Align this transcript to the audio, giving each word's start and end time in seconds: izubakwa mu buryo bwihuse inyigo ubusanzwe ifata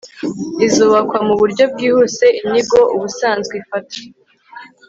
izubakwa 0.67 1.17
mu 1.27 1.33
buryo 1.39 1.63
bwihuse 1.73 2.25
inyigo 2.41 2.79
ubusanzwe 2.95 3.53
ifata 3.61 3.97